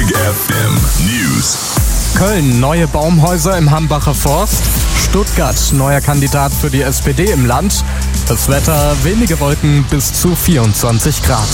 Big 0.00 0.16
FM 0.16 0.74
News. 1.04 1.58
Köln, 2.14 2.58
neue 2.58 2.88
Baumhäuser 2.88 3.58
im 3.58 3.70
Hambacher 3.70 4.14
Forst. 4.14 4.62
Stuttgart, 4.96 5.58
neuer 5.72 6.00
Kandidat 6.00 6.52
für 6.54 6.70
die 6.70 6.80
SPD 6.80 7.30
im 7.30 7.44
Land. 7.44 7.84
Das 8.26 8.48
Wetter, 8.48 8.96
wenige 9.02 9.38
Wolken 9.40 9.84
bis 9.90 10.10
zu 10.14 10.34
24 10.34 11.22
Grad. 11.22 11.46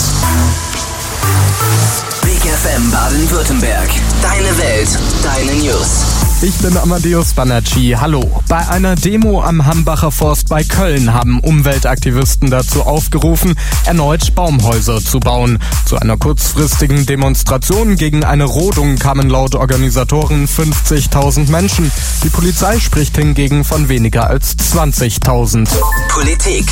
Big 2.23 2.39
FM 2.39 2.89
Baden-Württemberg. 2.93 3.89
Deine 4.23 4.57
Welt, 4.59 4.97
deine 5.25 5.53
News. 5.55 6.16
Ich 6.43 6.55
bin 6.57 6.77
Amadeus 6.77 7.33
Banacci. 7.33 7.97
Hallo. 7.99 8.43
Bei 8.47 8.69
einer 8.69 8.95
Demo 8.95 9.43
am 9.43 9.65
Hambacher 9.65 10.13
Forst 10.13 10.51
bei 10.51 10.63
Köln 10.65 11.15
haben 11.15 11.41
Umweltaktivisten 11.41 12.51
dazu 12.51 12.83
aufgerufen, 12.83 13.55
erneut 13.87 14.35
Baumhäuser 14.35 15.01
zu 15.01 15.19
bauen. 15.19 15.59
Zu 15.87 15.97
einer 15.97 16.19
kurzfristigen 16.19 17.07
Demonstration 17.07 17.97
gegen 17.97 18.23
eine 18.23 18.45
Rodung 18.45 18.99
kamen 18.99 19.31
laut 19.31 19.55
Organisatoren 19.55 20.47
50.000 20.47 21.51
Menschen. 21.51 21.91
Die 22.23 22.29
Polizei 22.29 22.81
spricht 22.81 23.17
hingegen 23.17 23.65
von 23.65 23.89
weniger 23.89 24.29
als 24.29 24.57
20.000. 24.59 25.67
Politik. 26.11 26.67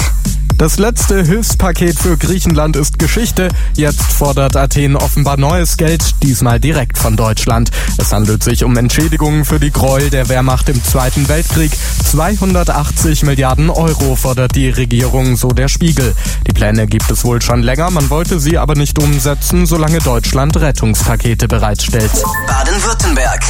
Das 0.56 0.78
letzte 0.78 1.24
Hilfspaket 1.24 1.98
für 1.98 2.16
Griechenland 2.16 2.76
ist 2.76 2.98
Geschichte. 2.98 3.48
Jetzt 3.74 4.02
fordert 4.02 4.56
Athen 4.56 4.96
offenbar 4.96 5.36
neues 5.36 5.77
Geld, 5.77 6.14
diesmal 6.22 6.60
direkt 6.60 6.96
von 6.96 7.16
Deutschland. 7.16 7.70
Es 7.98 8.12
handelt 8.12 8.44
sich 8.44 8.62
um 8.62 8.77
Entschädigungen 8.77 9.44
für 9.44 9.58
die 9.58 9.72
Gräuel 9.72 10.10
der 10.10 10.28
Wehrmacht 10.28 10.68
im 10.68 10.82
Zweiten 10.82 11.28
Weltkrieg. 11.28 11.72
280 12.10 13.24
Milliarden 13.24 13.68
Euro 13.68 14.14
fordert 14.14 14.54
die 14.54 14.70
Regierung, 14.70 15.36
so 15.36 15.48
der 15.48 15.68
Spiegel. 15.68 16.14
Die 16.46 16.52
Pläne 16.52 16.86
gibt 16.86 17.10
es 17.10 17.24
wohl 17.24 17.42
schon 17.42 17.62
länger, 17.62 17.91
man 17.91 18.08
wollte 18.08 18.38
sie 18.38 18.56
aber 18.56 18.77
nicht 18.77 18.98
umsetzen, 19.02 19.66
solange 19.66 19.98
Deutschland 19.98 20.56
Rettungspakete 20.56 21.48
bereitstellt. 21.48 22.12
Baden-Württemberg. 22.46 23.42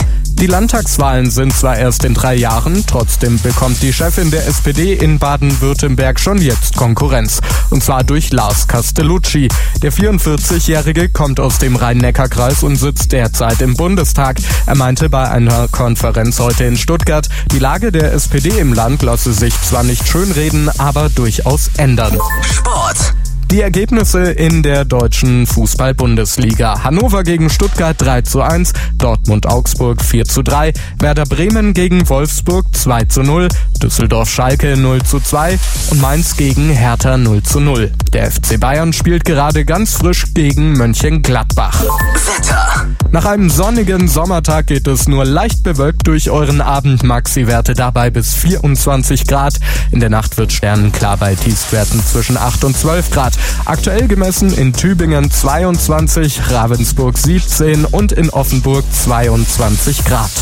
Die 0.45 0.51
Landtagswahlen 0.51 1.31
sind 1.31 1.57
zwar 1.57 1.79
erst 1.79 2.05
in 2.05 2.13
drei 2.13 2.35
Jahren, 2.35 2.85
trotzdem 2.87 3.41
bekommt 3.41 3.81
die 3.81 3.95
Chefin 3.95 4.31
der 4.31 4.47
SPD 4.47 4.93
in 4.93 5.19
Baden-Württemberg 5.19 6.21
schon 6.21 6.37
jetzt 6.37 6.77
Konkurrenz. 6.77 7.41
Und 7.71 7.83
zwar 7.83 8.05
durch 8.05 8.31
Lars 8.31 8.69
Castellucci. 8.69 9.49
Der 9.83 9.91
44-Jährige 9.91 11.09
kommt 11.09 11.41
aus 11.41 11.61
dem 11.61 11.77
Rhein-Neckar-Kreis 11.77 12.63
und 12.63 12.77
sitzt 12.77 13.13
derzeit 13.13 13.63
im 13.63 13.73
Bundestag. 13.73 14.37
Er 14.67 14.75
meinte 14.75 15.09
bei 15.09 15.31
einer 15.31 15.67
Konferenz 15.69 16.39
heute 16.41 16.65
in 16.65 16.77
Stuttgart, 16.77 17.27
die 17.51 17.59
Lage 17.59 17.91
der 17.91 18.13
SPD 18.13 18.51
im 18.51 18.75
Land 18.75 19.01
lasse 19.01 19.33
sich 19.33 19.59
zwar 19.63 19.83
nicht 19.83 20.07
schönreden, 20.07 20.69
aber 20.77 21.09
durchaus 21.09 21.71
ändern. 21.79 22.19
Sport. 22.43 23.15
Die 23.55 23.61
Ergebnisse 23.61 24.33
in 24.33 24.65
der 24.65 24.85
deutschen 24.85 25.47
Fußball-Bundesliga. 25.47 26.83
Hannover 26.83 27.23
gegen 27.23 27.49
Stuttgart 27.49 27.95
3 28.01 28.23
zu 28.23 28.43
1, 28.43 28.73
Dortmund-Augsburg 28.99 30.03
4 30.03 30.25
zu 30.25 30.43
3, 30.43 30.73
Werder 30.99 31.23
Bremen 31.23 31.73
gegen 31.73 32.09
Wolfsburg 32.09 32.67
2 32.73 33.05
zu 33.05 33.23
0, 33.23 33.47
Düsseldorf-Schalke 33.81 34.77
0 34.77 35.03
zu 35.05 35.21
2 35.21 35.57
und 35.93 36.01
Mainz 36.01 36.37
gegen 36.37 36.69
Hertha 36.71 37.17
0 37.17 37.45
zu 37.45 37.61
0. 37.61 37.93
Der 38.13 38.33
FC 38.33 38.59
Bayern 38.59 38.93
spielt 38.93 39.25
gerade 39.25 39.65
ganz 39.65 39.95
frisch 39.95 40.35
gegen 40.35 40.73
Mönchengladbach. 40.73 41.81
Wetter. 41.81 42.94
Nach 43.15 43.27
einem 43.27 43.49
sonnigen 43.49 44.09
Sommertag 44.09 44.67
geht 44.67 44.89
es 44.89 45.07
nur 45.07 45.25
leicht 45.25 45.63
bewölkt 45.63 46.09
durch 46.09 46.31
euren 46.31 46.61
Abend. 46.61 47.05
Maxi-Werte 47.05 47.75
dabei 47.75 48.11
bis 48.11 48.35
24 48.35 49.29
Grad. 49.29 49.55
In 49.93 50.01
der 50.01 50.11
Nacht 50.11 50.37
wird 50.37 50.53
sternenklar 50.53 51.17
bei 51.17 51.37
Tiefstwerten 51.37 52.05
zwischen 52.05 52.37
8 52.37 52.65
und 52.65 52.77
12 52.77 53.13
Grad. 53.13 53.35
Aktuell 53.67 54.09
gemessen 54.09 54.53
in 54.53 54.73
Tübingen 54.73 55.31
22, 55.31 56.51
Ravensburg 56.51 57.17
17 57.17 57.85
und 57.85 58.11
in 58.11 58.31
Offenburg 58.31 58.85
22 58.93 60.05
Grad. 60.05 60.33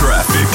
Traffic. 0.00 0.48